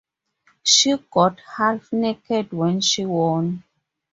[0.63, 3.63] She got half naked when she won.